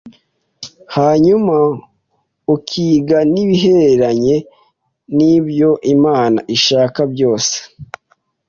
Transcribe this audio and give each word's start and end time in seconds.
hanyuma 0.95 1.55
ukiga 2.55 3.17
n 3.33 3.35
ibihereranye 3.43 4.35
n 5.15 5.17
ibyo 5.35 5.71
Imana 5.93 6.39
ishaka 6.55 6.99
byose 7.13 7.55